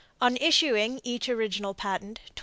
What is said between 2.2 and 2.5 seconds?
$20.